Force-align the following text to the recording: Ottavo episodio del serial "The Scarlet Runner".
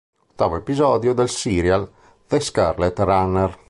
Ottavo 0.31 0.55
episodio 0.57 1.13
del 1.13 1.29
serial 1.29 1.87
"The 2.27 2.39
Scarlet 2.39 2.97
Runner". 3.01 3.59